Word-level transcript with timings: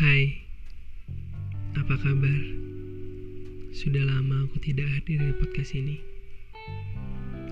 Hai, 0.00 0.32
apa 1.76 1.92
kabar? 2.00 2.40
Sudah 3.76 4.00
lama 4.08 4.48
aku 4.48 4.56
tidak 4.56 4.88
hadir 4.96 5.20
di 5.20 5.36
podcast 5.36 5.76
ini. 5.76 6.00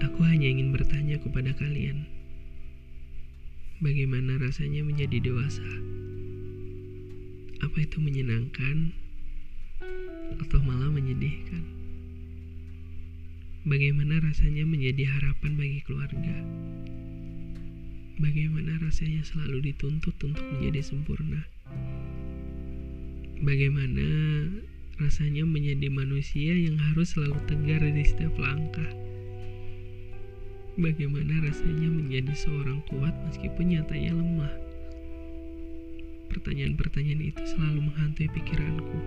Aku 0.00 0.24
hanya 0.24 0.48
ingin 0.48 0.72
bertanya 0.72 1.20
kepada 1.20 1.52
kalian, 1.60 2.08
bagaimana 3.84 4.40
rasanya 4.40 4.80
menjadi 4.80 5.28
dewasa? 5.28 5.68
Apa 7.68 7.84
itu 7.84 8.00
menyenangkan 8.00 8.96
atau 10.40 10.64
malah 10.64 10.88
menyedihkan? 10.88 11.68
Bagaimana 13.68 14.24
rasanya 14.24 14.64
menjadi 14.64 15.04
harapan 15.04 15.52
bagi 15.52 15.84
keluarga? 15.84 16.36
Bagaimana 18.16 18.80
rasanya 18.80 19.20
selalu 19.20 19.68
dituntut 19.68 20.16
untuk 20.24 20.48
menjadi 20.56 20.80
sempurna? 20.80 21.44
Bagaimana 23.38 24.02
rasanya 24.98 25.46
menjadi 25.46 25.86
manusia 25.94 26.58
yang 26.58 26.74
harus 26.74 27.14
selalu 27.14 27.38
tegar 27.46 27.86
di 27.86 28.02
setiap 28.02 28.34
langkah? 28.34 28.90
Bagaimana 30.74 31.46
rasanya 31.46 31.86
menjadi 31.86 32.34
seorang 32.34 32.82
kuat 32.90 33.14
meskipun 33.30 33.78
nyatanya 33.78 34.10
lemah? 34.18 34.54
Pertanyaan-pertanyaan 36.34 37.30
itu 37.30 37.42
selalu 37.46 37.86
menghantui 37.86 38.26
pikiranku. 38.26 38.98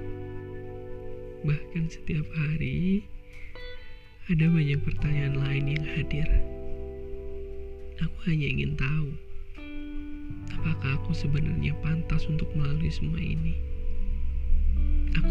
Bahkan 1.43 1.91
setiap 1.91 2.23
hari 2.31 3.03
ada 4.31 4.47
banyak 4.47 4.79
pertanyaan 4.79 5.43
lain 5.43 5.75
yang 5.75 5.85
hadir. 5.91 6.27
Aku 7.99 8.17
hanya 8.31 8.47
ingin 8.47 8.79
tahu, 8.79 9.11
apakah 10.55 11.03
aku 11.03 11.11
sebenarnya 11.11 11.75
pantas 11.83 12.23
untuk 12.31 12.47
melalui 12.55 12.87
semua 12.87 13.19
ini? 13.19 13.80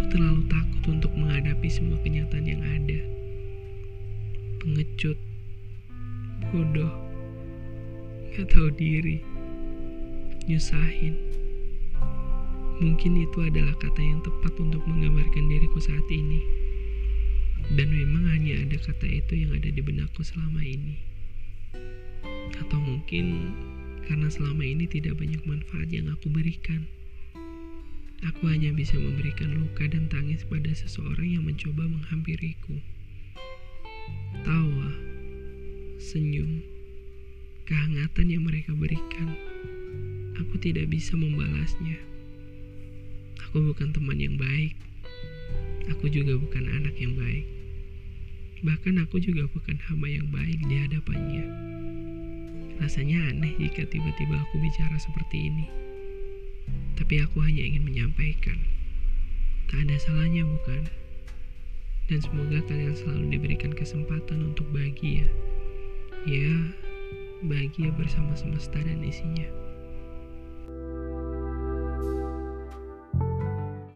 Aku 0.00 0.16
terlalu 0.16 0.48
takut 0.48 0.96
untuk 0.96 1.12
menghadapi 1.12 1.68
semua 1.68 2.00
kenyataan 2.00 2.48
yang 2.48 2.64
ada. 2.64 3.04
Pengecut, 4.64 5.20
bodoh, 6.48 6.88
gak 8.32 8.48
tahu 8.48 8.72
diri, 8.80 9.20
nyusahin. 10.48 11.20
Mungkin 12.80 13.12
itu 13.12 13.38
adalah 13.44 13.76
kata 13.76 14.00
yang 14.00 14.24
tepat 14.24 14.56
untuk 14.56 14.80
menggambarkan 14.88 15.52
diriku 15.52 15.76
saat 15.84 16.08
ini. 16.08 16.40
Dan 17.76 17.92
memang 17.92 18.24
hanya 18.32 18.56
ada 18.64 18.80
kata 18.80 19.04
itu 19.04 19.36
yang 19.36 19.52
ada 19.52 19.68
di 19.68 19.84
benakku 19.84 20.24
selama 20.24 20.64
ini. 20.64 20.96
Atau 22.56 22.80
mungkin 22.80 23.52
karena 24.08 24.32
selama 24.32 24.64
ini 24.64 24.88
tidak 24.88 25.20
banyak 25.20 25.44
manfaat 25.44 25.92
yang 25.92 26.08
aku 26.08 26.32
berikan. 26.32 26.88
Aku 28.20 28.52
hanya 28.52 28.68
bisa 28.76 29.00
memberikan 29.00 29.56
luka 29.56 29.88
dan 29.88 30.04
tangis 30.12 30.44
pada 30.44 30.68
seseorang 30.76 31.24
yang 31.24 31.44
mencoba 31.48 31.88
menghampiriku. 31.88 32.76
Tawa, 34.44 34.92
senyum, 35.96 36.60
kehangatan 37.64 38.28
yang 38.28 38.44
mereka 38.44 38.76
berikan, 38.76 39.32
aku 40.36 40.60
tidak 40.60 40.92
bisa 40.92 41.16
membalasnya. 41.16 41.96
Aku 43.48 43.64
bukan 43.72 43.96
teman 43.96 44.20
yang 44.20 44.36
baik. 44.36 44.76
Aku 45.96 46.12
juga 46.12 46.36
bukan 46.36 46.68
anak 46.68 46.92
yang 47.00 47.16
baik. 47.16 47.48
Bahkan 48.60 49.00
aku 49.00 49.16
juga 49.16 49.48
bukan 49.48 49.80
hamba 49.88 50.12
yang 50.12 50.28
baik 50.28 50.60
di 50.68 50.76
hadapannya. 50.76 51.44
Rasanya 52.84 53.32
aneh 53.32 53.56
jika 53.56 53.88
tiba-tiba 53.88 54.36
aku 54.36 54.60
bicara 54.60 54.96
seperti 55.00 55.48
ini. 55.48 55.89
Tapi 57.10 57.26
aku 57.26 57.42
hanya 57.42 57.66
ingin 57.66 57.82
menyampaikan. 57.90 58.54
Tak 59.66 59.82
ada 59.82 59.98
salahnya 59.98 60.46
bukan? 60.46 60.86
Dan 62.06 62.22
semoga 62.22 62.62
kalian 62.70 62.94
selalu 62.94 63.34
diberikan 63.34 63.74
kesempatan 63.74 64.54
untuk 64.54 64.70
bahagia. 64.70 65.26
Ya, 66.22 66.70
bahagia 67.42 67.90
bersama 67.98 68.38
semesta 68.38 68.78
dan 68.78 69.02
isinya. 69.02 69.59